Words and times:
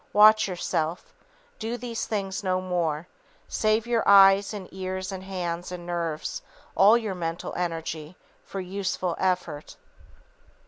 Watch 0.13 0.47
yourself. 0.47 1.13
Do 1.59 1.77
these 1.77 2.07
things 2.07 2.43
no 2.43 2.59
more. 2.59 3.07
Save 3.47 3.85
your 3.85 4.01
eyes 4.07 4.51
and 4.51 4.67
ears 4.73 5.11
and 5.11 5.23
hands 5.23 5.71
and 5.71 5.85
nerves, 5.85 6.41
all 6.73 6.97
your 6.97 7.13
mental 7.13 7.53
energy, 7.53 8.17
for 8.43 8.59
useful 8.59 9.15
effort. 9.19 9.75